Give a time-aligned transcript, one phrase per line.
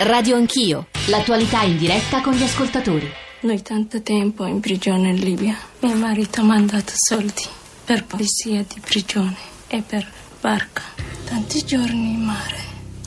[0.00, 3.08] Radio Anch'io, l'attualità in diretta con gli ascoltatori.
[3.42, 5.56] Noi tanto tempo in prigione in Libia.
[5.80, 7.42] Mio marito ha mandato soldi
[7.84, 9.36] per polizia di prigione
[9.68, 10.06] e per
[10.40, 10.82] barca.
[11.24, 12.58] Tanti giorni in mare,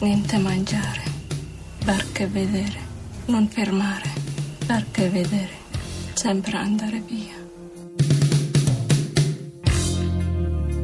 [0.01, 1.03] niente mangiare,
[1.83, 2.79] barca e vedere,
[3.25, 4.13] non fermare,
[4.65, 5.53] barca e vedere,
[6.13, 7.33] sempre andare via.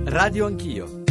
[0.05, 1.03] Radio Anch'io.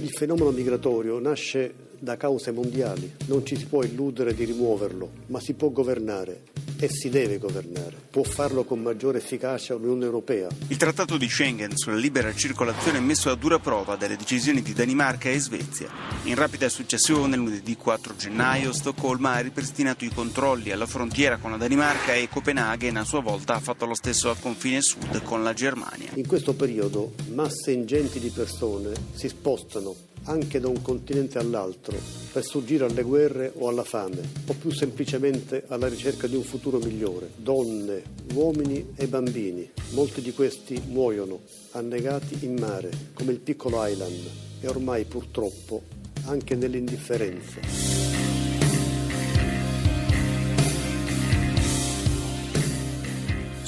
[0.00, 5.38] Il fenomeno migratorio nasce da cause mondiali, non ci si può illudere di rimuoverlo, ma
[5.38, 6.42] si può governare
[6.80, 7.94] e si deve governare.
[8.10, 10.48] Può farlo con maggiore efficacia l'Unione Europea.
[10.66, 14.72] Il trattato di Schengen sulla libera circolazione è messo a dura prova dalle decisioni di
[14.72, 15.88] Danimarca e Svezia.
[16.24, 21.56] In rapida successione, lunedì 4 gennaio, Stoccolma ha ripristinato i controlli alla frontiera con la
[21.56, 25.52] Danimarca e Copenaghen a sua volta ha fatto lo stesso al confine sud con la
[25.52, 26.10] Germania.
[26.14, 31.96] In questo periodo masse ingenti di persone si spostano anche da un continente all'altro
[32.32, 36.78] per sfuggire alle guerre o alla fame o più semplicemente alla ricerca di un futuro
[36.78, 37.30] migliore.
[37.36, 38.02] Donne,
[38.34, 41.40] uomini e bambini, molti di questi muoiono
[41.72, 44.30] annegati in mare come il piccolo Island
[44.60, 45.82] e ormai purtroppo
[46.26, 48.11] anche nell'indifferenza.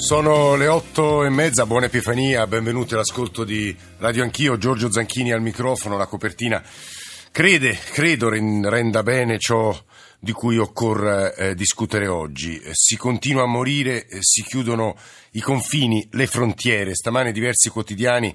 [0.05, 5.41] Sono le otto e mezza, buona Epifania, benvenuti all'ascolto di Radio Anch'io, Giorgio Zanchini al
[5.41, 6.63] microfono, la copertina
[7.31, 9.75] crede, credo renda bene ciò
[10.19, 12.61] di cui occorre eh, discutere oggi.
[12.71, 14.95] Si continua a morire, eh, si chiudono
[15.31, 18.31] i confini, le frontiere, stamane diversi quotidiani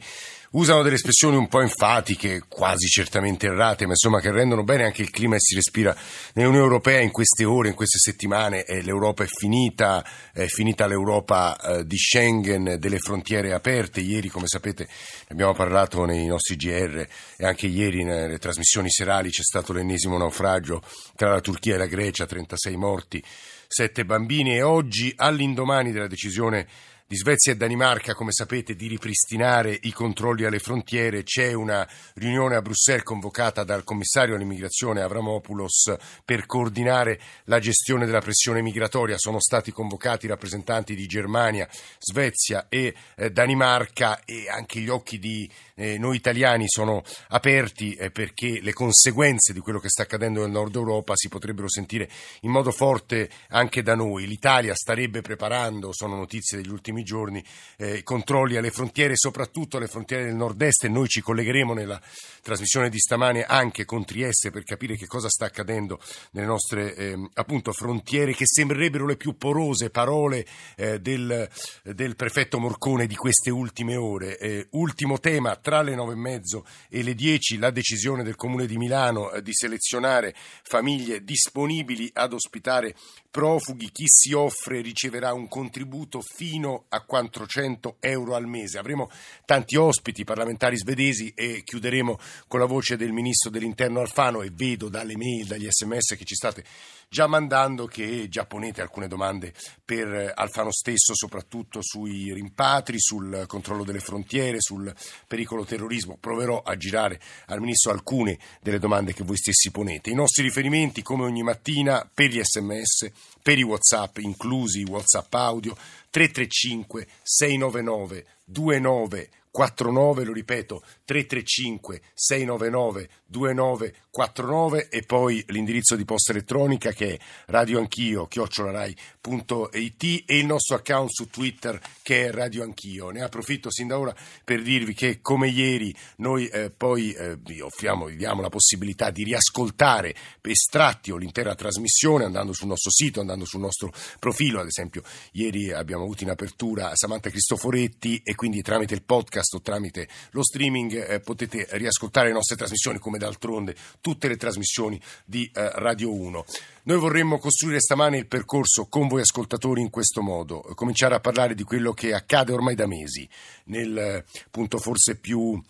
[0.53, 5.03] usano delle espressioni un po' enfatiche, quasi certamente errate, ma insomma che rendono bene anche
[5.03, 5.95] il clima che si respira
[6.35, 8.65] nell'Unione Europea in queste ore, in queste settimane.
[8.65, 14.01] Eh, L'Europa è finita, è finita l'Europa eh, di Schengen, delle frontiere aperte.
[14.01, 14.89] Ieri, come sapete,
[15.29, 17.07] abbiamo parlato nei nostri GR
[17.37, 20.83] e anche ieri nelle trasmissioni serali c'è stato l'ennesimo naufragio
[21.15, 23.23] tra la Turchia e la Grecia, 36 morti,
[23.69, 26.67] 7 bambini e oggi, all'indomani della decisione
[27.11, 31.25] di Svezia e Danimarca, come sapete, di ripristinare i controlli alle frontiere.
[31.25, 31.85] C'è una
[32.15, 35.93] riunione a Bruxelles convocata dal commissario all'immigrazione Avramopoulos
[36.25, 39.19] per coordinare la gestione della pressione migratoria.
[39.19, 45.51] Sono stati convocati rappresentanti di Germania, Svezia e eh, Danimarca e anche gli occhi di
[45.75, 50.51] eh, noi italiani sono aperti eh, perché le conseguenze di quello che sta accadendo nel
[50.51, 52.09] nord Europa si potrebbero sentire
[52.43, 54.29] in modo forte anche da noi.
[54.29, 57.43] L'Italia starebbe preparando, sono notizie degli ultimi prossimi giorni
[57.77, 62.01] eh, controlli alle frontiere, soprattutto alle frontiere del nord-est noi ci collegheremo nella
[62.43, 66.01] trasmissione di stamane anche con Trieste per capire che cosa sta accadendo
[66.33, 70.47] nelle nostre eh, appunto frontiere che sembrerebbero le più porose parole
[70.77, 71.49] eh, del,
[71.83, 74.39] del, prefetto Morcone di queste ultime ore.
[74.39, 78.67] Eh, ultimo tema, tra le nove e mezzo e le dieci la decisione del Comune
[78.67, 82.95] di Milano eh, di selezionare famiglie disponibili ad ospitare
[83.31, 88.79] profughi, chi si offre riceverà un contributo fino a 400 euro al mese.
[88.79, 89.09] Avremo
[89.45, 92.19] tanti ospiti parlamentari svedesi e chiuderemo
[92.49, 96.35] con la voce del ministro dell'interno Alfano e vedo dalle mail, dagli sms che ci
[96.35, 96.65] state
[97.13, 99.53] già mandando che già ponete alcune domande
[99.85, 104.95] per Alfano stesso, soprattutto sui rimpatri, sul controllo delle frontiere, sul
[105.27, 106.17] pericolo terrorismo.
[106.21, 110.11] Proverò a girare al Ministro alcune delle domande che voi stessi ponete.
[110.11, 113.11] I nostri riferimenti, come ogni mattina, per gli sms,
[113.43, 115.77] per i WhatsApp, inclusi i WhatsApp audio,
[116.11, 127.15] 335 699 2949, lo ripeto, 335 699 2949 e poi l'indirizzo di posta elettronica che
[127.15, 133.11] è radioanchio chiocciolarai.it e il nostro account su Twitter che è Radio Anch'io.
[133.11, 134.15] Ne approfitto sin da ora
[134.45, 139.11] per dirvi che come ieri noi eh, poi eh, vi offriamo, vi diamo la possibilità
[139.11, 144.67] di riascoltare estratti o l'intera trasmissione andando sul nostro sito, andando sul nostro profilo, ad
[144.67, 145.03] esempio
[145.33, 150.45] ieri abbiamo avuto in apertura Samantha Cristoforetti e quindi tramite il podcast o tramite lo
[150.45, 156.13] streaming eh, potete riascoltare le nostre trasmissioni come d'altronde tutte le trasmissioni di eh, Radio
[156.13, 156.45] 1.
[156.83, 161.55] Noi vorremmo costruire stamane il percorso con voi ascoltatori in questo modo, cominciare a parlare
[161.55, 163.29] di quello che accade ormai da mesi,
[163.65, 165.61] nel eh, punto forse più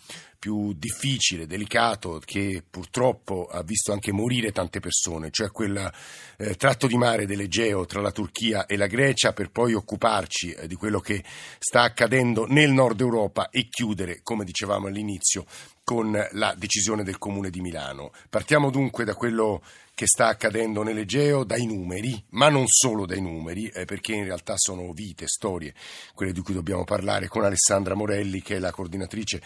[0.41, 5.93] più difficile, delicato, che purtroppo ha visto anche morire tante persone, cioè quel
[6.37, 10.65] eh, tratto di mare dell'Egeo tra la Turchia e la Grecia, per poi occuparci eh,
[10.65, 11.23] di quello che
[11.59, 15.45] sta accadendo nel nord Europa e chiudere, come dicevamo all'inizio,
[15.83, 18.11] con la decisione del Comune di Milano.
[18.27, 19.61] Partiamo dunque da quello
[19.93, 24.55] che sta accadendo nell'Egeo, dai numeri, ma non solo dai numeri, eh, perché in realtà
[24.57, 25.75] sono vite, storie,
[26.15, 29.39] quelle di cui dobbiamo parlare con Alessandra Morelli, che è la coordinatrice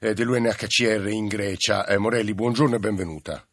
[0.00, 1.86] dell'UNHCR in Grecia.
[1.86, 3.44] Eh, Morelli, buongiorno e benvenuta.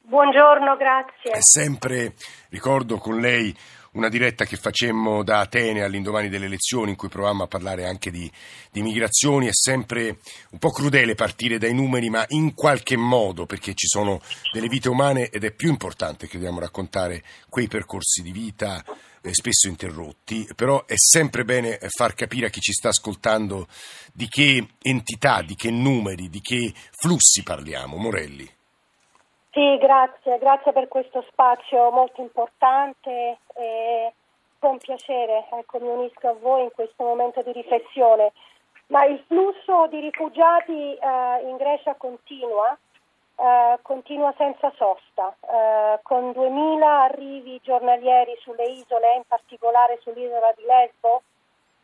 [0.00, 1.30] Buongiorno, grazie.
[1.30, 2.14] È sempre,
[2.50, 3.56] ricordo con lei,
[3.92, 8.10] una diretta che facemmo da Atene all'indomani delle elezioni in cui provammo a parlare anche
[8.10, 8.30] di,
[8.70, 9.46] di, migrazioni.
[9.46, 10.18] È sempre
[10.50, 14.20] un po' crudele partire dai numeri, ma in qualche modo, perché ci sono
[14.52, 18.92] delle vite umane ed è più importante che dobbiamo raccontare quei percorsi di vita eh,
[19.30, 23.66] spesso interrotti, però è sempre bene far capire a chi ci sta ascoltando
[24.12, 27.96] di che entità, di che numeri, di che flussi parliamo.
[27.96, 28.48] Morelli.
[29.52, 34.12] Sì, grazie, grazie per questo spazio molto importante e
[34.58, 38.32] con piacere ecco, mi unisco a voi in questo momento di riflessione.
[38.86, 42.76] Ma il flusso di rifugiati eh, in Grecia continua,
[43.42, 50.62] eh, continua senza sosta, eh, con 2.000 arrivi giornalieri sulle isole, in particolare sull'isola di
[50.62, 51.22] Lesbo,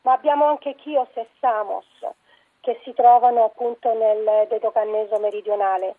[0.03, 1.87] ma abbiamo anche Chios e Samos
[2.61, 5.97] che si trovano appunto nel Dedocanneso meridionale.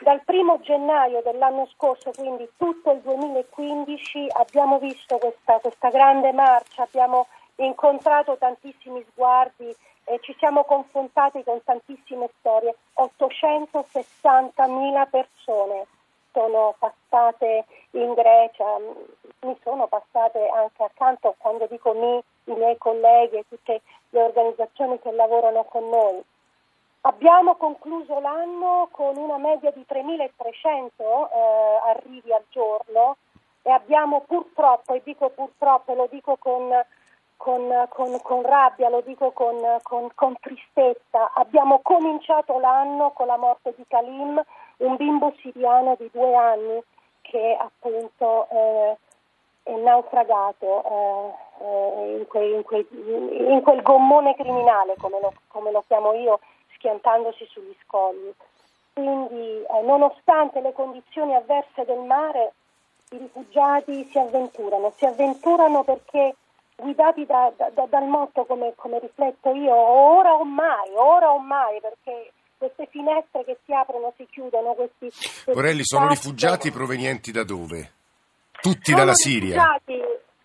[0.00, 6.82] Dal primo gennaio dell'anno scorso, quindi tutto il 2015, abbiamo visto questa, questa grande marcia,
[6.82, 9.74] abbiamo incontrato tantissimi sguardi
[10.04, 12.76] e ci siamo confrontati con tantissime storie.
[12.96, 15.86] 860.000 persone
[16.32, 18.76] sono passate in Grecia,
[19.40, 22.22] mi sono passate anche accanto, quando dico mi,
[22.52, 23.80] i miei colleghi e tutte
[24.10, 26.22] le organizzazioni che lavorano con noi.
[27.02, 33.18] Abbiamo concluso l'anno con una media di 3.300 eh, arrivi al giorno
[33.62, 36.72] e abbiamo purtroppo, e dico purtroppo, lo dico con,
[37.36, 43.84] con, con, con rabbia, lo dico con, tristezza, abbiamo cominciato l'anno con la morte di
[43.86, 44.42] Kalim,
[44.78, 46.82] un bimbo siriano di due anni
[47.22, 48.96] che appunto eh,
[49.62, 55.70] è naufragato eh, eh in, quei, in, quei, in, quel gommone criminale, come lo, come
[55.70, 56.40] lo chiamo io,
[56.74, 58.32] schiantandosi sugli scogli.
[58.92, 62.52] Quindi, eh, nonostante le condizioni avverse del mare,
[63.10, 66.34] i rifugiati si avventurano, si avventurano perché
[66.76, 71.80] guidati da, da, dal motto come, come, rifletto io, ora o mai, ora o mai,
[71.80, 74.74] perché queste finestre che si aprono si chiudono.
[74.74, 77.92] Questi, questi Morelli, sono rifugiati provenienti da dove?
[78.60, 79.80] Tutti sono dalla Siria?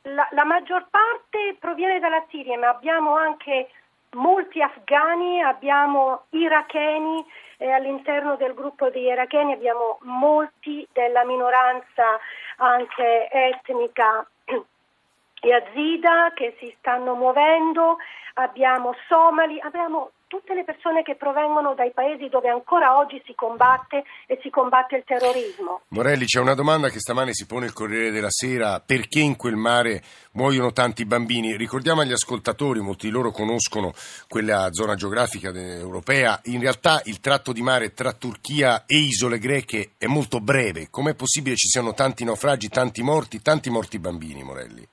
[0.03, 3.69] La, la maggior parte proviene dalla Siria, ma abbiamo anche
[4.11, 7.23] molti afghani, abbiamo iracheni
[7.57, 12.17] e all'interno del gruppo di iracheni abbiamo molti della minoranza
[12.57, 14.25] anche etnica
[15.41, 17.97] yazida che si stanno muovendo,
[18.35, 24.03] abbiamo somali, abbiamo tutte le persone che provengono dai paesi dove ancora oggi si combatte
[24.27, 25.81] e si combatte il terrorismo.
[25.87, 29.55] Morelli, c'è una domanda che stamane si pone il Corriere della Sera, perché in quel
[29.55, 30.03] mare
[30.33, 31.57] muoiono tanti bambini?
[31.57, 33.91] Ricordiamo agli ascoltatori, molti di loro conoscono
[34.27, 39.93] quella zona geografica europea, in realtà il tratto di mare tra Turchia e isole greche
[39.97, 44.87] è molto breve, com'è possibile ci siano tanti naufragi, tanti morti, tanti morti bambini, Morelli?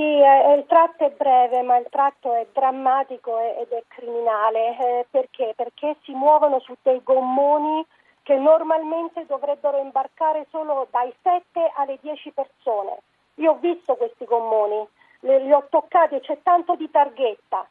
[0.00, 4.74] Sì, eh, il tratto è breve, ma il tratto è drammatico ed è criminale.
[4.78, 5.52] Eh, perché?
[5.54, 7.84] Perché si muovono su dei gommoni
[8.22, 13.02] che normalmente dovrebbero imbarcare solo dai 7 alle 10 persone.
[13.34, 14.88] Io ho visto questi gommoni,
[15.20, 17.68] li ho toccati c'è tanto di targhetta,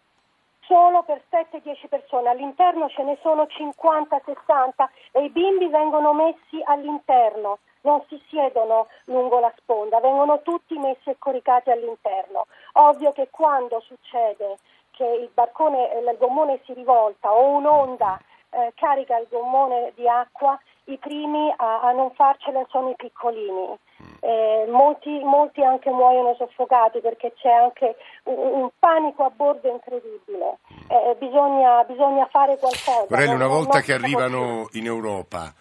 [0.70, 2.30] solo per 7-10 persone.
[2.30, 9.40] All'interno ce ne sono 50-60 e i bimbi vengono messi all'interno non si siedono lungo
[9.40, 12.48] la sponda, vengono tutti messi e coricati all'interno.
[12.74, 14.58] Ovvio che quando succede
[14.92, 20.60] che il, barcone, il gommone si rivolta o un'onda eh, carica il gommone di acqua,
[20.90, 23.78] i primi a, a non farcela sono i piccolini.
[24.22, 30.58] Eh, molti, molti, anche muoiono soffocati perché c'è anche un, un panico a bordo incredibile.
[30.88, 33.06] Eh, bisogna, bisogna, fare qualcosa.
[33.10, 35.54] Morelli, una volta che arrivano in Europa,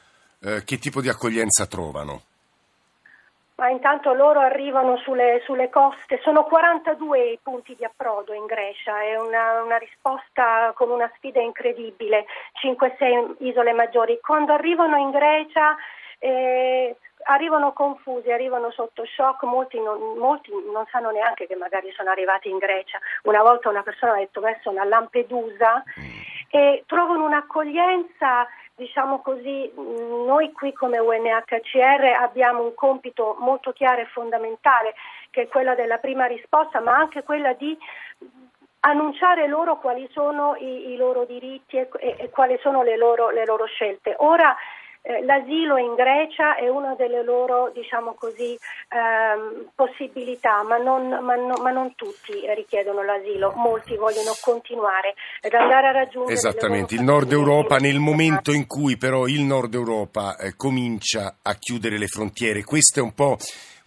[0.42, 2.23] eh, che tipo di accoglienza trovano?
[3.58, 9.02] Ma intanto loro arrivano sulle, sulle, coste, sono 42 i punti di approdo in Grecia,
[9.02, 12.26] è una, una risposta con una sfida incredibile,
[12.62, 14.20] 5-6 isole maggiori.
[14.22, 15.76] Quando arrivano in Grecia
[16.20, 22.10] eh, arrivano confusi, arrivano sotto shock, molti non, molti non, sanno neanche che magari sono
[22.10, 23.00] arrivati in Grecia.
[23.24, 26.20] Una volta una persona ha detto che sono a Lampedusa mm.
[26.50, 28.46] e trovano un'accoglienza
[28.78, 34.94] diciamo così, noi qui come UNHCR abbiamo un compito molto chiaro e fondamentale,
[35.30, 37.76] che è quella della prima risposta, ma anche quella di
[38.80, 43.30] annunciare loro quali sono i, i loro diritti e, e, e, quali sono le loro,
[43.30, 44.14] le loro scelte.
[44.18, 44.56] Ora
[45.08, 48.58] eh, l'asilo in Grecia è una delle loro, diciamo così,
[48.90, 55.54] ehm, possibilità, ma non, ma, no, ma non, tutti richiedono l'asilo, molti vogliono continuare ad
[55.54, 56.34] andare a raggiungere.
[56.34, 61.54] Esattamente, il Nord Europa nel momento in cui però il Nord Europa eh, comincia a
[61.54, 63.38] chiudere le frontiere, questo è un po'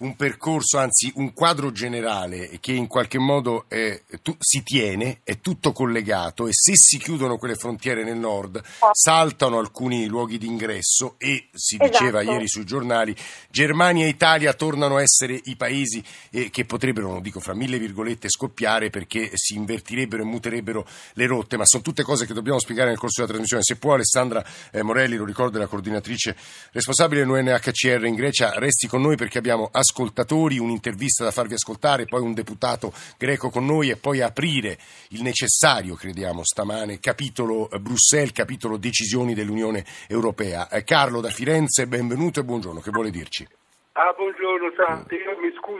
[0.01, 5.39] un percorso, anzi un quadro generale che in qualche modo eh, tu, si tiene, è
[5.39, 11.15] tutto collegato e se si chiudono quelle frontiere nel nord saltano alcuni luoghi di ingresso
[11.17, 12.36] e si diceva esatto.
[12.36, 13.15] ieri sui giornali
[13.50, 17.77] Germania e Italia tornano a essere i paesi eh, che potrebbero, non dico fra mille
[17.77, 22.60] virgolette, scoppiare perché si invertirebbero e muterebbero le rotte, ma sono tutte cose che dobbiamo
[22.60, 23.63] spiegare nel corso della trasmissione.
[23.63, 26.36] Se può Alessandra eh, Morelli, lo ricordo, è la coordinatrice
[26.72, 32.05] responsabile dell'UNHCR in Grecia, resti con noi perché abbiamo ascoltato ascoltatori, un'intervista da farvi ascoltare,
[32.05, 34.77] poi un deputato greco con noi e poi aprire
[35.10, 40.69] il necessario, crediamo, stamane, capitolo eh, Bruxelles, capitolo decisioni dell'Unione Europea.
[40.69, 43.45] Eh, Carlo da Firenze, benvenuto e buongiorno, che vuole dirci?
[43.93, 45.17] Ah, buongiorno Santi,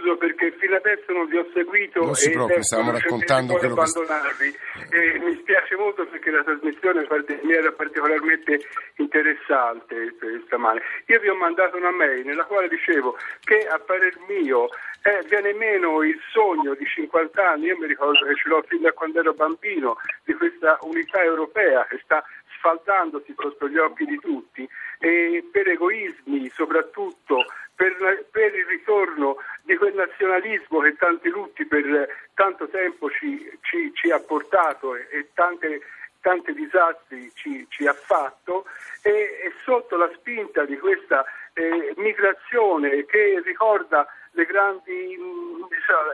[0.01, 3.75] scuso perché fino adesso non vi ho seguito non si e preoccupi, stavamo raccontando quello
[3.75, 4.60] che...
[4.89, 7.08] E mi spiace molto perché la trasmissione
[7.43, 8.60] mi era particolarmente
[8.96, 10.15] interessante
[10.46, 10.81] stamane.
[11.05, 14.70] Io vi ho mandato una mail nella quale dicevo che a parer mio
[15.03, 18.81] eh, viene meno il sogno di 50 anni, io mi ricordo che ce l'ho fin
[18.81, 22.24] da quando ero bambino, di questa unità europea che sta
[22.58, 24.67] sfaldandosi sotto gli occhi di tutti.
[25.00, 27.43] E per egoismi soprattutto
[27.81, 29.96] per, per, il ritorno di quel
[30.32, 35.82] nazionalismo che tanti lutti per tanto tempo ci, ci, ci ha portato e, e tante,
[36.22, 38.66] tanti disastri ci, ci ha fatto
[39.02, 46.14] e, e, sotto la spinta di questa eh, migrazione che ricorda le grandi diciamo,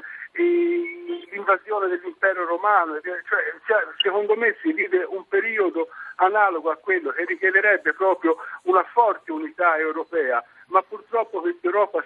[1.32, 7.94] l'invasione dell'impero romano, cioè, secondo me si vive un periodo analogo a quello che richiederebbe
[7.94, 12.04] proprio una forte unità europea ma purtroppo questa Europa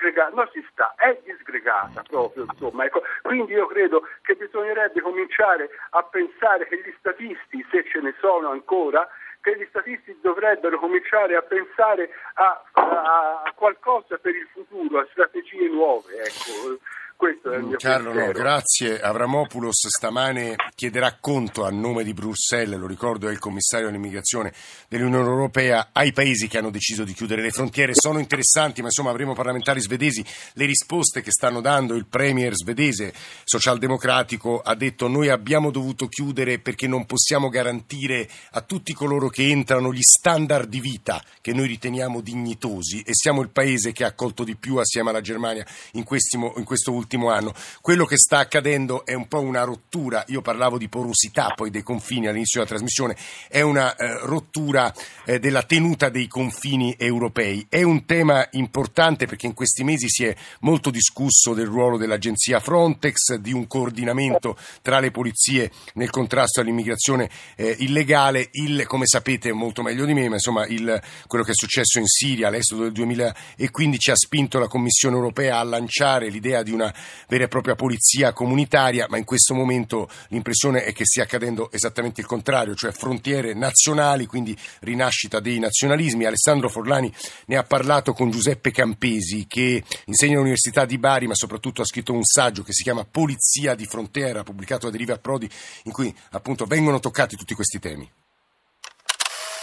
[0.00, 2.84] disgregata, non si sta, è disgregata proprio, insomma.
[2.84, 8.14] Ecco, quindi io credo che bisognerebbe cominciare a pensare che gli statisti, se ce ne
[8.18, 9.06] sono ancora,
[9.42, 15.06] che gli statisti dovrebbero cominciare a pensare a, a, a qualcosa per il futuro, a
[15.10, 16.14] strategie nuove.
[16.14, 16.78] Ecco.
[17.20, 18.98] Questo è il mio Carlo, no, grazie.
[18.98, 24.54] Avramopoulos stamane chiederà conto a nome di Bruxelles, lo ricordo è il commissario all'immigrazione
[24.88, 27.92] dell'Unione Europea, ai paesi che hanno deciso di chiudere le frontiere.
[27.94, 30.24] Sono interessanti, ma insomma avremo parlamentari svedesi.
[30.54, 33.12] Le risposte che stanno dando il premier svedese
[33.44, 39.46] socialdemocratico ha detto noi abbiamo dovuto chiudere perché non possiamo garantire a tutti coloro che
[39.46, 44.08] entrano gli standard di vita che noi riteniamo dignitosi e siamo il paese che ha
[44.08, 47.52] accolto di più assieme alla Germania in, questimo, in questo ultimo ultimo anno.
[47.80, 51.82] Quello che sta accadendo è un po' una rottura, io parlavo di porosità poi dei
[51.82, 53.16] confini all'inizio della trasmissione,
[53.48, 57.66] è una eh, rottura eh, della tenuta dei confini europei.
[57.68, 62.60] È un tema importante perché in questi mesi si è molto discusso del ruolo dell'agenzia
[62.60, 68.50] Frontex, di un coordinamento tra le polizie nel contrasto all'immigrazione eh, illegale.
[68.52, 72.06] Il, come sapete molto meglio di me, ma insomma il, quello che è successo in
[72.06, 76.92] Siria, l'esodo del 2015 ha spinto la Commissione europea a lanciare l'idea di una
[77.28, 82.20] vera e propria polizia comunitaria, ma in questo momento l'impressione è che stia accadendo esattamente
[82.20, 86.24] il contrario, cioè frontiere nazionali, quindi rinascita dei nazionalismi.
[86.24, 87.12] Alessandro Forlani
[87.46, 92.12] ne ha parlato con Giuseppe Campesi che insegna all'Università di Bari, ma soprattutto ha scritto
[92.12, 95.48] un saggio che si chiama Polizia di frontiera, pubblicato da Deriva Prodi,
[95.84, 98.10] in cui appunto vengono toccati tutti questi temi.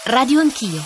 [0.06, 0.82] Radio Anch'io.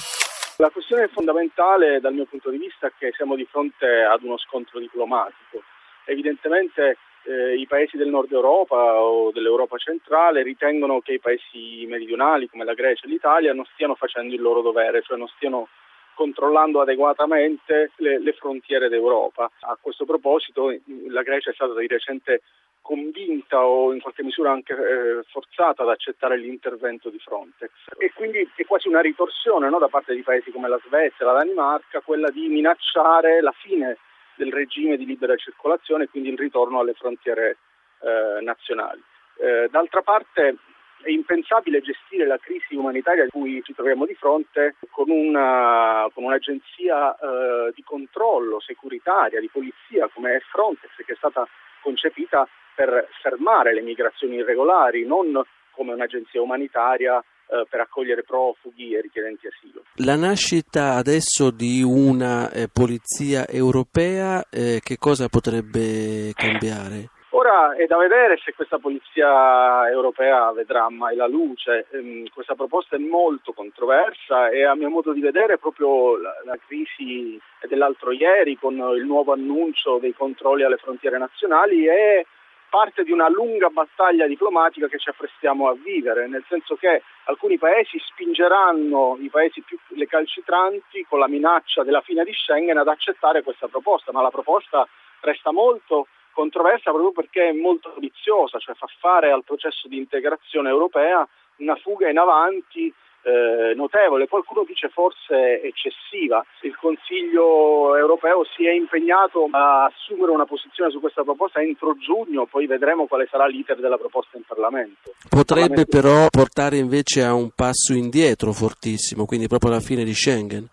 [0.57, 4.37] La questione fondamentale dal mio punto di vista è che siamo di fronte ad uno
[4.37, 5.63] scontro diplomatico
[6.05, 12.47] evidentemente eh, i paesi del nord Europa o dell'Europa centrale ritengono che i paesi meridionali
[12.47, 15.67] come la Grecia e l'Italia non stiano facendo il loro dovere, cioè non stiano
[16.13, 19.49] controllando adeguatamente le, le frontiere d'Europa.
[19.61, 20.75] A questo proposito
[21.09, 22.41] la Grecia è stata di recente
[22.81, 28.49] convinta o in qualche misura anche eh, forzata ad accettare l'intervento di Frontex e quindi
[28.55, 32.29] è quasi una ritorsione no, da parte di paesi come la Svezia, la Danimarca, quella
[32.31, 33.97] di minacciare la fine
[34.41, 37.57] del regime di libera circolazione e quindi il ritorno alle frontiere
[37.99, 39.01] eh, nazionali.
[39.37, 40.55] Eh, d'altra parte
[41.03, 46.23] è impensabile gestire la crisi umanitaria a cui ci troviamo di fronte con, una, con
[46.23, 51.47] un'agenzia eh, di controllo securitaria, di polizia come è Frontex, che è stata
[51.81, 55.39] concepita per fermare le migrazioni irregolari, non
[55.71, 59.83] come un'agenzia umanitaria eh, per accogliere profughi e richiedenti asilo.
[59.95, 67.09] La nascita adesso di una eh, polizia europea eh, che cosa potrebbe cambiare?
[67.33, 71.87] Ora è da vedere se questa polizia europea vedrà mai la luce.
[71.91, 76.57] Ehm, questa proposta è molto controversa e a mio modo di vedere proprio la, la
[76.65, 82.25] crisi dell'altro ieri con il nuovo annuncio dei controlli alle frontiere nazionali è
[82.71, 87.57] parte di una lunga battaglia diplomatica che ci apprestiamo a vivere, nel senso che alcuni
[87.57, 93.43] paesi spingeranno i paesi più recalcitranti con la minaccia della fine di Schengen ad accettare
[93.43, 94.87] questa proposta, ma la proposta
[95.19, 100.69] resta molto controversa proprio perché è molto ambiziosa, cioè fa fare al processo di integrazione
[100.69, 102.91] europea una fuga in avanti
[103.23, 106.43] eh, notevole, qualcuno dice forse eccessiva.
[106.61, 112.45] Il Consiglio europeo si è impegnato a assumere una posizione su questa proposta entro giugno,
[112.45, 115.13] poi vedremo quale sarà l'iter della proposta in Parlamento.
[115.29, 115.97] Potrebbe Parlamento...
[115.97, 120.69] però portare invece a un passo indietro fortissimo, quindi proprio alla fine di Schengen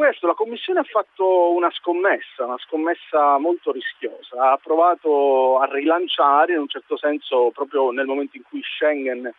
[0.00, 6.54] questo la Commissione ha fatto una scommessa, una scommessa molto rischiosa, ha provato a rilanciare
[6.54, 9.30] in un certo senso proprio nel momento in cui Schengen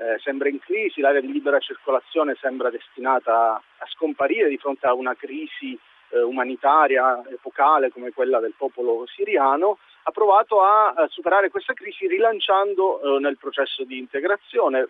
[0.00, 4.94] eh, sembra in crisi, l'area di libera circolazione sembra destinata a scomparire di fronte a
[4.94, 5.78] una crisi
[6.08, 12.06] eh, umanitaria epocale come quella del popolo siriano, ha provato a, a superare questa crisi
[12.06, 14.88] rilanciando eh, nel processo di integrazione.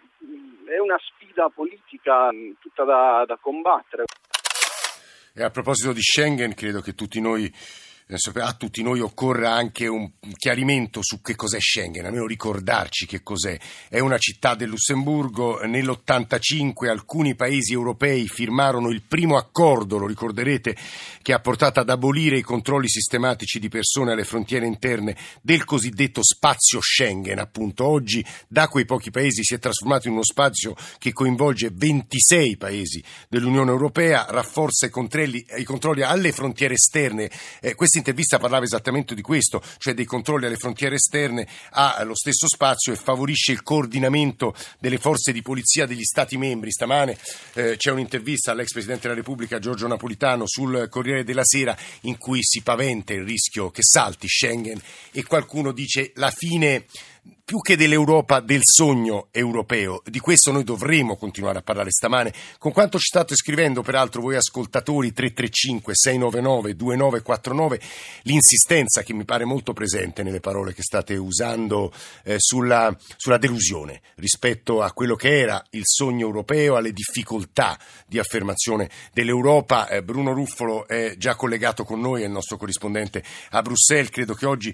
[0.64, 4.04] È una sfida politica mh, tutta da, da combattere.
[5.34, 7.52] E a proposito di Schengen, credo che tutti noi
[8.42, 13.56] a tutti noi occorre anche un chiarimento su che cos'è Schengen, almeno ricordarci che cos'è.
[13.88, 20.76] È una città del Lussemburgo, nell'85 alcuni paesi europei firmarono il primo accordo, lo ricorderete,
[21.22, 26.22] che ha portato ad abolire i controlli sistematici di persone alle frontiere interne del cosiddetto
[26.24, 27.86] spazio Schengen, appunto.
[27.86, 33.02] Oggi da quei pochi paesi si è trasformato in uno spazio che coinvolge 26 paesi
[33.28, 37.30] dell'Unione Europea, rafforza i controlli, i controlli alle frontiere esterne.
[37.60, 42.48] Eh, questi intervista parlava esattamente di questo, cioè dei controlli alle frontiere esterne allo stesso
[42.48, 46.72] spazio e favorisce il coordinamento delle forze di polizia degli Stati membri.
[46.72, 47.16] Stamane
[47.54, 52.40] eh, c'è un'intervista all'ex Presidente della Repubblica Giorgio Napolitano sul Corriere della Sera in cui
[52.42, 54.80] si paventa il rischio che salti Schengen
[55.12, 56.86] e qualcuno dice la fine
[57.50, 60.02] più che dell'Europa, del sogno europeo.
[60.04, 62.32] Di questo noi dovremo continuare a parlare stamane.
[62.58, 67.80] Con quanto ci state scrivendo, peraltro, voi ascoltatori 335-699-2949,
[68.22, 74.00] l'insistenza che mi pare molto presente nelle parole che state usando eh, sulla, sulla, delusione
[74.14, 79.88] rispetto a quello che era il sogno europeo, alle difficoltà di affermazione dell'Europa.
[79.88, 84.10] Eh, Bruno Ruffolo è già collegato con noi, è il nostro corrispondente a Bruxelles.
[84.10, 84.72] Credo che oggi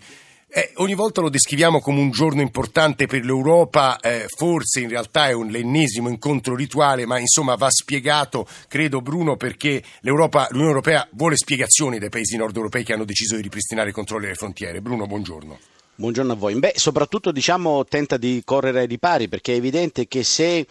[0.49, 5.29] eh, ogni volta lo descriviamo come un giorno importante per l'Europa, eh, forse in realtà
[5.29, 11.37] è un l'ennesimo incontro rituale, ma insomma va spiegato, credo Bruno, perché l'Unione Europea vuole
[11.37, 14.81] spiegazioni dai paesi nord europei che hanno deciso di ripristinare i controlli alle frontiere.
[14.81, 15.59] Bruno, buongiorno.
[15.99, 16.55] Buongiorno a voi.
[16.59, 20.67] Beh, soprattutto diciamo tenta di correre ai ripari perché è evidente che se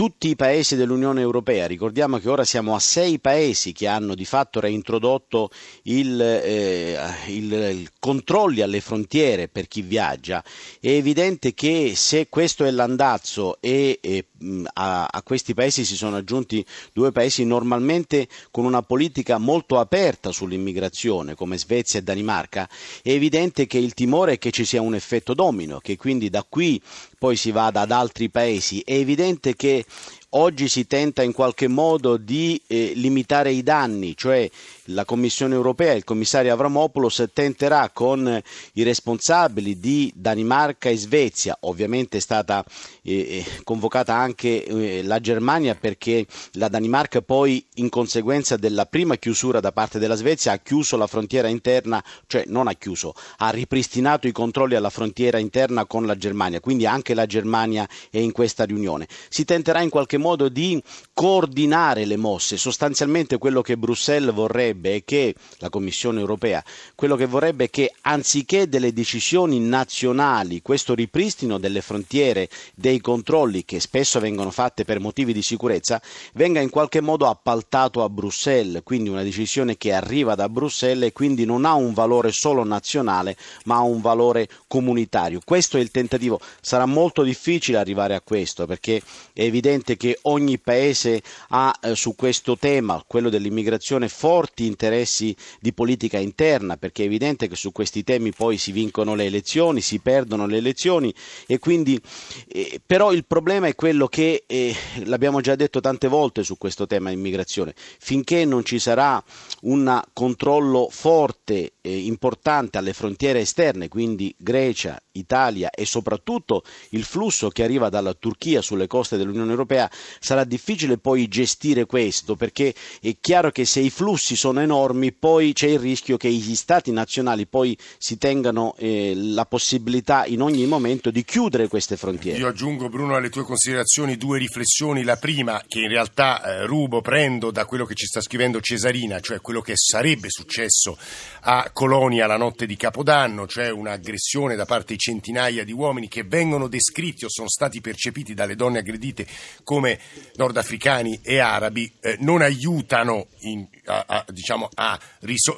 [0.00, 4.24] tutti i paesi dell'Unione Europea, ricordiamo che ora siamo a sei paesi che hanno di
[4.24, 5.50] fatto reintrodotto
[5.82, 10.42] il, eh, il, il controlli alle frontiere per chi viaggia,
[10.80, 14.24] è evidente che se questo è l'andazzo e, e
[14.74, 20.32] a, a, questi paesi si sono aggiunti due paesi normalmente con una politica molto aperta
[20.32, 22.68] sull'immigrazione come Svezia e Danimarca,
[23.02, 26.44] è evidente che il timore è che ci sia un effetto domino, che quindi da
[26.48, 26.80] qui
[27.18, 28.80] poi si vada ad altri paesi.
[28.80, 29.84] È evidente che
[30.30, 34.48] oggi si tenta in qualche modo di eh, limitare i danni, cioè
[34.92, 38.40] la Commissione europea, il commissario Avramopoulos tenterà con
[38.74, 42.64] i responsabili di Danimarca e Svezia, ovviamente è stata
[43.02, 49.16] eh, eh, convocata anche eh, la Germania perché la Danimarca poi in conseguenza della prima
[49.16, 53.50] chiusura da parte della Svezia ha chiuso la frontiera interna, cioè non ha chiuso, ha
[53.50, 58.32] ripristinato i controlli alla frontiera interna con la Germania, quindi anche la Germania è in
[58.32, 59.06] questa riunione.
[59.28, 65.02] Si tenterà in qualche modo di coordinare le mosse, sostanzialmente quello che Bruxelles vorrebbe vorrebbe
[65.04, 66.64] che la Commissione europea,
[66.94, 73.78] quello che vorrebbe che anziché delle decisioni nazionali, questo ripristino delle frontiere, dei controlli che
[73.78, 76.00] spesso vengono fatte per motivi di sicurezza,
[76.34, 81.12] venga in qualche modo appaltato a Bruxelles, quindi una decisione che arriva da Bruxelles e
[81.12, 85.40] quindi non ha un valore solo nazionale, ma ha un valore comunitario.
[85.44, 86.40] Questo è il tentativo.
[86.60, 92.14] Sarà molto difficile arrivare a questo perché è evidente che ogni paese ha eh, su
[92.14, 98.04] questo tema, quello dell'immigrazione, forti interessi di politica interna, perché è evidente che su questi
[98.04, 101.12] temi poi si vincono le elezioni, si perdono le elezioni
[101.46, 102.00] e quindi
[102.48, 106.86] eh, però il problema è quello che eh, l'abbiamo già detto tante volte su questo
[106.86, 109.22] tema immigrazione, finché non ci sarà
[109.62, 117.62] un controllo forte importante alle frontiere esterne, quindi Grecia, Italia e soprattutto il flusso che
[117.62, 123.50] arriva dalla Turchia sulle coste dell'Unione Europea, sarà difficile poi gestire questo perché è chiaro
[123.50, 127.76] che se i flussi sono enormi poi c'è il rischio che gli stati nazionali poi
[127.98, 132.38] si tengano eh, la possibilità in ogni momento di chiudere queste frontiere.
[132.38, 137.00] Io aggiungo Bruno alle tue considerazioni due riflessioni, la prima che in realtà eh, rubo,
[137.00, 140.96] prendo da quello che ci sta scrivendo Cesarina, cioè quello che sarebbe successo
[141.42, 146.24] a Colonia la notte di Capodanno, cioè un'aggressione da parte di centinaia di uomini che
[146.24, 149.26] vengono descritti o sono stati percepiti dalle donne aggredite
[149.64, 149.98] come
[150.36, 154.98] nordafricani e arabi, eh, non aiutano in, a, a, diciamo a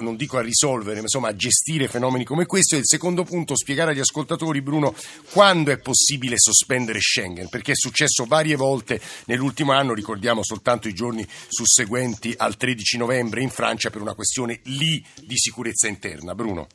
[0.01, 2.75] non dico a risolvere, ma insomma a gestire fenomeni come questo.
[2.75, 4.95] E il secondo punto, spiegare agli ascoltatori, Bruno,
[5.33, 10.95] quando è possibile sospendere Schengen, perché è successo varie volte nell'ultimo anno, ricordiamo soltanto i
[10.95, 16.02] giorni susseguenti al 13 novembre in Francia per una questione lì di sicurezza interna.
[16.35, 16.67] Bruno.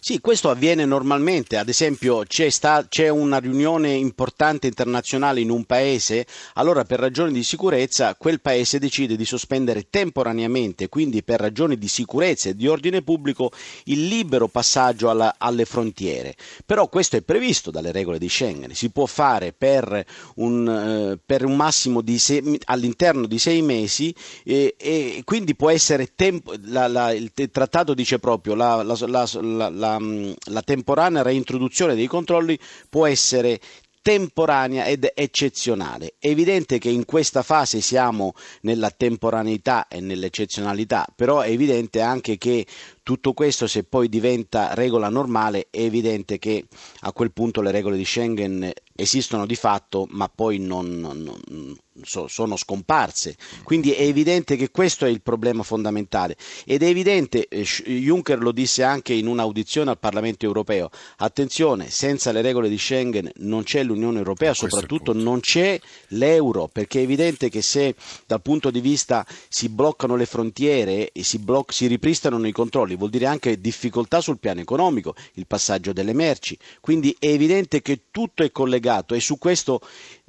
[0.00, 5.64] Sì, questo avviene normalmente, ad esempio c'è, sta, c'è, una riunione importante internazionale in un
[5.64, 11.78] paese, allora per ragioni di sicurezza quel paese decide di sospendere temporaneamente, quindi per ragioni
[11.78, 13.50] di sicurezza e di ordine pubblico,
[13.84, 16.34] il libero passaggio alla, alle frontiere.
[16.64, 20.04] Però questo è previsto dalle regole di Schengen, si può fare per
[20.36, 24.14] un, eh, per un massimo di sei, all'interno di sei mesi
[24.44, 29.67] e, e quindi può essere tempo, la, la, il, il trattato dice proprio la, la
[29.70, 33.60] la, la temporanea reintroduzione dei controlli può essere
[34.02, 36.14] temporanea ed eccezionale.
[36.18, 42.38] È evidente che in questa fase siamo nella temporaneità e nell'eccezionalità, però è evidente anche
[42.38, 42.64] che
[43.08, 46.66] tutto questo se poi diventa regola normale è evidente che
[47.00, 52.28] a quel punto le regole di Schengen esistono di fatto ma poi non, non, so,
[52.28, 53.36] sono scomparse.
[53.64, 58.52] Quindi è evidente che questo è il problema fondamentale ed è evidente, eh, Juncker lo
[58.52, 63.82] disse anche in un'audizione al Parlamento europeo, attenzione, senza le regole di Schengen non c'è
[63.82, 67.94] l'Unione Europea, soprattutto non c'è l'euro, perché è evidente che se
[68.26, 72.96] dal punto di vista si bloccano le frontiere e si, bloc- si ripristano i controlli,
[72.98, 78.02] vuol dire anche difficoltà sul piano economico, il passaggio delle merci, quindi è evidente che
[78.10, 79.80] tutto è collegato e su questo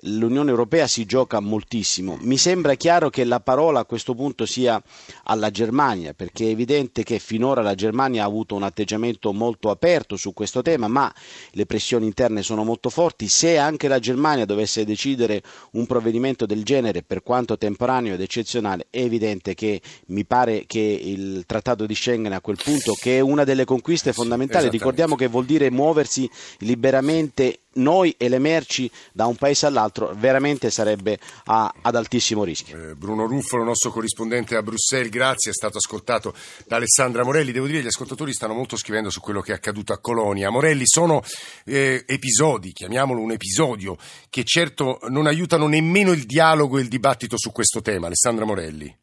[0.03, 2.17] l'Unione Europea si gioca moltissimo.
[2.21, 4.81] Mi sembra chiaro che la parola a questo punto sia
[5.23, 10.15] alla Germania, perché è evidente che finora la Germania ha avuto un atteggiamento molto aperto
[10.15, 11.13] su questo tema, ma
[11.51, 13.27] le pressioni interne sono molto forti.
[13.27, 18.87] Se anche la Germania dovesse decidere un provvedimento del genere, per quanto temporaneo ed eccezionale,
[18.89, 23.19] è evidente che mi pare che il Trattato di Schengen a quel punto, che è
[23.19, 29.25] una delle conquiste fondamentali, ricordiamo che vuol dire muoversi liberamente noi e le merci da
[29.25, 32.91] un paese all'altro veramente sarebbe a, ad altissimo rischio.
[32.91, 36.33] Eh, Bruno Ruffolo, nostro corrispondente a Bruxelles, grazie, è stato ascoltato
[36.65, 37.51] da Alessandra Morelli.
[37.51, 40.49] Devo dire che gli ascoltatori stanno molto scrivendo su quello che è accaduto a Colonia.
[40.49, 41.21] Morelli, sono
[41.65, 43.97] eh, episodi, chiamiamolo un episodio,
[44.29, 48.07] che certo non aiutano nemmeno il dialogo e il dibattito su questo tema.
[48.07, 48.97] Alessandra Morelli.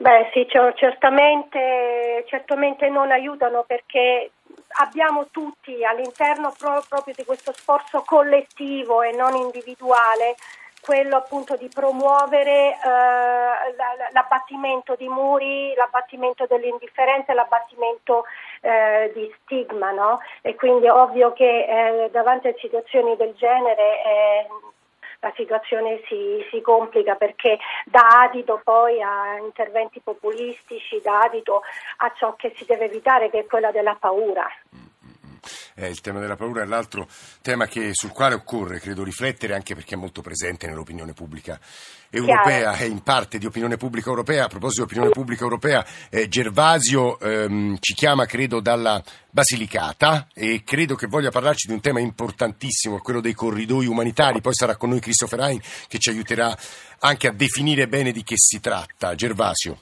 [0.00, 4.30] Beh sì, certamente, certamente non aiutano perché
[4.78, 10.36] abbiamo tutti all'interno proprio di questo sforzo collettivo e non individuale
[10.80, 12.78] quello appunto di promuovere eh,
[14.12, 18.24] l'abbattimento di muri, l'abbattimento dell'indifferenza, l'abbattimento
[18.62, 20.20] eh, di stigma, no?
[20.40, 24.46] E quindi è ovvio che eh, davanti a situazioni del genere eh,
[25.20, 31.62] la situazione si, si, complica perché dà adito poi a interventi populistici, dà adito
[31.98, 34.46] a ciò che si deve evitare che è quella della paura.
[35.80, 37.08] Eh, il tema della paura è l'altro
[37.40, 41.58] tema che, sul quale occorre, credo, riflettere anche perché è molto presente nell'opinione pubblica
[42.10, 44.44] europea e in parte di opinione pubblica europea.
[44.44, 50.62] A proposito di opinione pubblica europea, eh, Gervasio ehm, ci chiama, credo, dalla Basilicata e
[50.64, 54.42] credo che voglia parlarci di un tema importantissimo, quello dei corridoi umanitari.
[54.42, 56.54] Poi sarà con noi Christopher Hein che ci aiuterà
[56.98, 59.14] anche a definire bene di che si tratta.
[59.14, 59.80] Gervasio.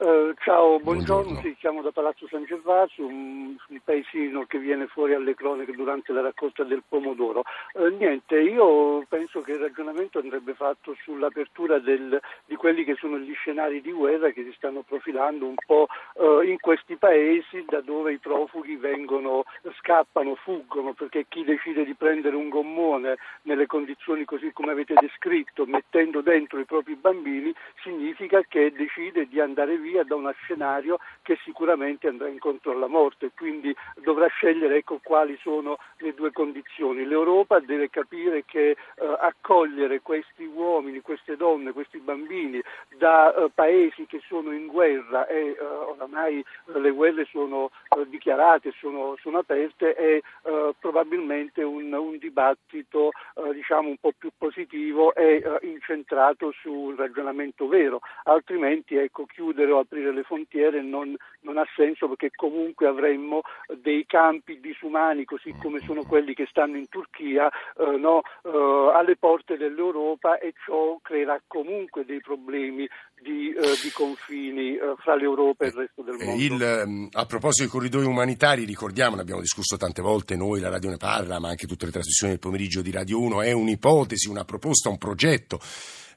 [0.00, 1.24] Uh, ciao, buongiorno.
[1.24, 1.40] buongiorno.
[1.42, 6.14] Sì, chiamo da Palazzo San Gervasio, un, un, paesino che viene fuori alle cronache durante
[6.14, 7.42] la raccolta del pomodoro.
[7.74, 13.18] Uh, niente, io penso che il ragionamento andrebbe fatto sull'apertura del, di quelli che sono
[13.18, 17.82] gli scenari di guerra che si stanno profilando un po' uh, in questi paesi da
[17.82, 19.44] dove i profughi vengono,
[19.80, 25.66] scappano, fuggono, perché chi decide di prendere un gommone nelle condizioni così come avete descritto,
[25.66, 30.98] mettendo dentro i propri bambini, significa che decide di andare via via da uno scenario
[31.22, 37.04] che sicuramente andrà incontro alla morte, quindi dovrà scegliere ecco, quali sono le due condizioni.
[37.04, 38.76] L'Europa deve capire che eh,
[39.20, 42.62] accogliere questi uomini, queste donne, questi bambini
[42.96, 48.72] da eh, paesi che sono in guerra e eh, oramai le guerre sono eh, dichiarate,
[48.78, 55.14] sono, sono, aperte è eh, probabilmente un, un dibattito eh, diciamo un po' più positivo
[55.14, 62.08] e incentrato sul ragionamento vero, altrimenti ecco, chiudere aprire le frontiere non, non ha senso
[62.08, 63.42] perché comunque avremmo
[63.80, 69.16] dei campi disumani così come sono quelli che stanno in Turchia eh, no, eh, alle
[69.16, 72.88] porte dell'Europa e ciò creerà comunque dei problemi
[73.20, 76.42] di, eh, di confini eh, fra l'Europa e il resto del mondo.
[76.42, 80.70] Il, ehm, a proposito dei corridoi umanitari, ricordiamo, ne abbiamo discusso tante volte noi, la
[80.70, 84.28] Radio ne parla, ma anche tutte le trasmissioni del pomeriggio di Radio 1, è un'ipotesi,
[84.28, 85.60] una proposta, un progetto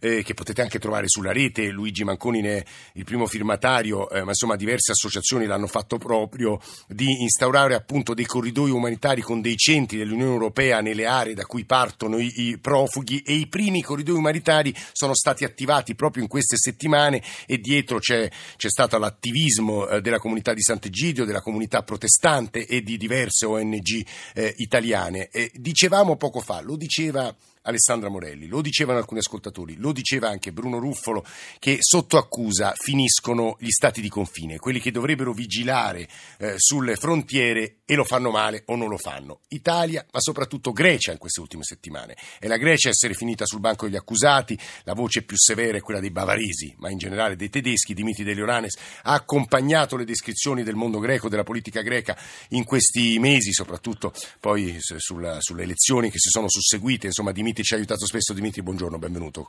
[0.04, 1.70] eh, che potete anche trovare sulla rete.
[1.70, 2.64] Luigi Manconi ne è
[2.94, 8.26] il primo firmatario, eh, ma insomma diverse associazioni l'hanno fatto proprio, di instaurare appunto dei
[8.26, 13.22] corridoi umanitari con dei centri dell'Unione Europea nelle aree da cui partono i, i profughi
[13.22, 18.30] e i primi corridoi umanitari sono stati attivati proprio in queste settimane e dietro c'è,
[18.58, 24.06] c'è stato l'attivismo eh, della comunità di Sant'Egidio, della comunità protestante e di diverse ONG
[24.34, 25.30] eh, italiane.
[25.54, 27.34] dicevamo poco fa, lo diceva
[27.64, 31.26] Alessandra Morelli, lo dicevano alcuni ascoltatori, lo diceva anche Bruno Ruffolo,
[31.60, 36.08] che sotto accusa finiscono gli stati di confine, quelli che dovrebbero vigilare
[36.40, 39.42] eh, sulle frontiere e lo fanno male o non lo fanno.
[39.50, 42.18] Italia, ma soprattutto Grecia in queste ultime settimane.
[42.38, 45.82] È la Grecia a essere finita sul banco degli accusati, la voce più severa è
[45.82, 47.94] quella dei bavaresi, ma in generale dei tedeschi.
[47.94, 52.18] Dimitri De Leonanes ha accompagnato le descrizioni del mondo greco, della politica greca
[52.50, 57.08] in questi mesi, soprattutto poi sulla, sulle elezioni che si sono susseguite.
[57.08, 58.34] Insomma, Dimitri Dimitri ci ha aiutato spesso.
[58.34, 59.48] Dimitri, buongiorno, benvenuto.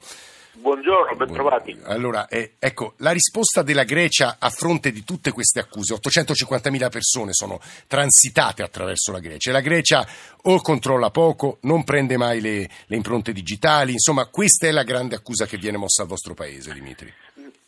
[0.56, 1.76] Buongiorno, bentrovati.
[1.84, 7.32] Allora, eh, ecco, la risposta della Grecia a fronte di tutte queste accuse, 850.000 persone
[7.32, 10.06] sono transitate attraverso la Grecia e la Grecia
[10.42, 15.16] o controlla poco, non prende mai le, le impronte digitali, insomma questa è la grande
[15.16, 17.12] accusa che viene mossa al vostro paese, Dimitri.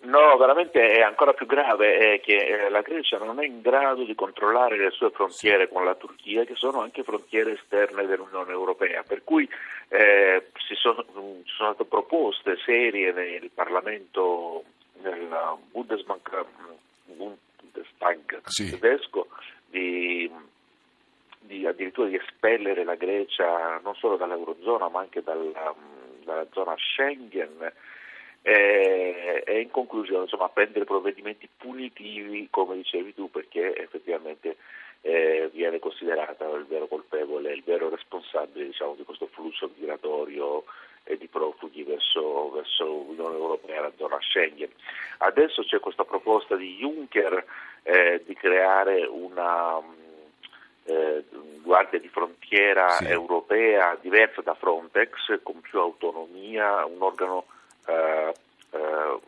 [0.07, 4.05] No, veramente è ancora più grave è che eh, la Grecia non è in grado
[4.05, 9.03] di controllare le sue frontiere con la Turchia, che sono anche frontiere esterne dell'Unione Europea,
[9.03, 9.49] per cui
[9.88, 14.62] eh, ci sono, sono, state proposte serie nel Parlamento,
[15.03, 15.29] nel
[15.73, 16.45] Bundesbank,
[17.07, 18.71] Bundestag sì.
[18.71, 19.27] tedesco,
[19.69, 20.31] di,
[21.40, 25.75] di, addirittura di espellere la Grecia non solo dall'Eurozona ma anche dalla,
[26.23, 27.73] dalla zona Schengen
[28.49, 34.57] e, e in conclusione insomma, prendere provvedimenti punitivi come dicevi tu perché effettivamente
[35.01, 40.63] eh, viene considerata il vero colpevole, il vero responsabile diciamo, di questo flusso migratorio
[41.03, 44.71] e di profughi verso, verso l'Unione Europea la zona Schengen.
[45.19, 47.45] Adesso c'è questa proposta di Juncker
[47.83, 49.81] eh, di creare una
[50.85, 51.25] eh,
[51.63, 53.07] guardia di frontiera sì.
[53.07, 57.47] europea diversa da Frontex, con più autonomia, un organo
[57.87, 58.35] eh,
[58.70, 59.18] eh,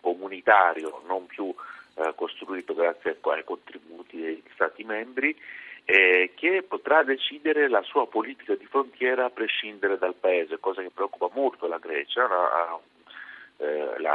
[0.00, 1.54] comunitario, non più
[1.94, 5.36] eh, costruito grazie ai contributi degli Stati membri,
[5.84, 10.90] eh, che potrà decidere la sua politica di frontiera a prescindere dal paese, cosa che
[10.90, 12.24] preoccupa molto la Grecia.
[12.24, 12.80] Ha,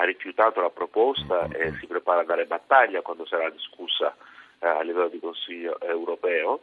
[0.05, 4.15] rifiutato la proposta e si prepara a dare battaglia quando sarà discussa
[4.59, 6.61] a livello di Consiglio europeo.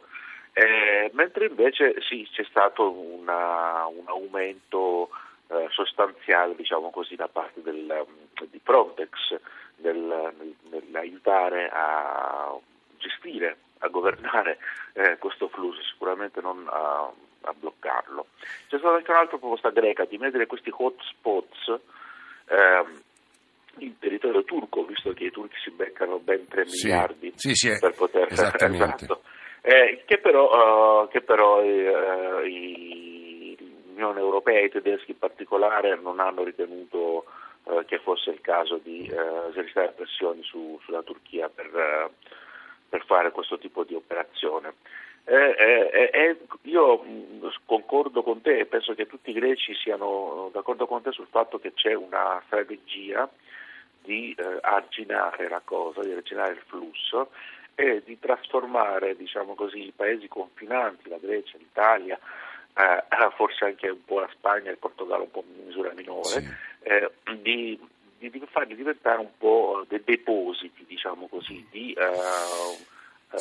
[0.53, 5.09] Eh, mentre invece sì, c'è stato una, un aumento
[5.53, 9.09] eh, sostanziale diciamo così, da parte del, um, di Frontex
[9.77, 10.33] nel,
[10.69, 12.57] nell'aiutare a
[12.97, 14.57] gestire, a governare
[14.93, 17.11] eh, questo flusso, sicuramente non a,
[17.41, 18.27] a, bloccarlo.
[18.67, 21.79] C'è stata anche un'altra proposta greca di mettere questi hotspots
[22.47, 22.85] eh,
[23.77, 27.77] in territorio turco, visto che i turchi si beccano ben 3 sì, miliardi sì, sì,
[27.79, 28.27] per poter...
[28.31, 29.05] Esattamente.
[29.05, 29.21] esatto.
[29.61, 33.22] eh, che però, uh, che però uh, i
[33.93, 37.25] l'Unione Europea e i tedeschi in particolare non hanno ritenuto
[37.65, 42.09] eh, che fosse il caso di eh, esercitare pressioni su, sulla Turchia per, eh,
[42.89, 44.73] per, fare questo tipo di operazione.
[46.63, 51.11] io mh, concordo con te e penso che tutti i greci siano d'accordo con te
[51.11, 53.29] sul fatto che c'è una strategia
[54.01, 57.29] di eh, arginare la cosa, di arginare il flusso
[57.75, 62.19] e di trasformare diciamo così, i paesi confinanti, la Grecia, l'Italia,
[62.75, 63.03] eh,
[63.35, 66.49] forse anche un po' la Spagna e il Portogallo un po' in misura minore, sì.
[66.83, 67.79] eh, di,
[68.17, 72.91] di, di, farli diventare un po' dei depositi, diciamo così, di, uh,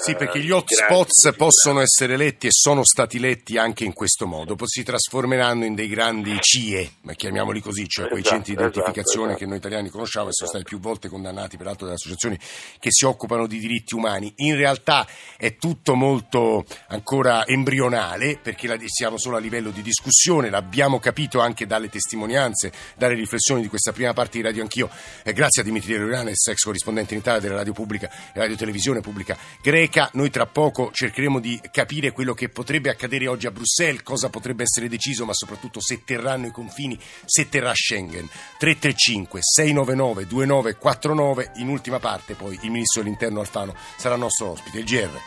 [0.02, 4.26] Sì, perché eh, gli hotspots possono essere letti e sono stati letti anche in questo
[4.26, 8.56] modo, poi si trasformeranno in dei grandi CIE, ma chiamiamoli così, cioè quei Esatto, centri
[8.56, 11.98] di identificazione esatto, che noi italiani conosciamo e sono stati più volte condannati peraltro dalle
[11.98, 12.36] associazioni
[12.80, 14.32] che si occupano di diritti umani.
[14.38, 20.98] In realtà è tutto molto ancora embrionale perché siamo solo a livello di discussione, l'abbiamo
[20.98, 24.90] capito anche dalle testimonianze, dalle riflessioni di questa prima parte di Radio Anch'io.
[25.22, 29.00] Eh, grazie a Dimitri Reuranes, ex corrispondente in Italia della radio pubblica e radio televisione
[29.00, 29.38] pubblica
[29.92, 30.08] greca.
[30.14, 34.62] Noi tra poco cercheremo di capire quello che potrebbe accadere oggi a Bruxelles, cosa potrebbe
[34.62, 38.26] essere deciso, ma soprattutto se terranno i confini, se terrà Schengen.
[38.58, 44.84] 335 699 2949 in ultima parte poi il ministro dell'interno Alfano sarà nostro ospite, il
[44.84, 45.20] GR.